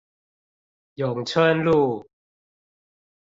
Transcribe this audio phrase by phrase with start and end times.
[0.95, 2.09] 永春路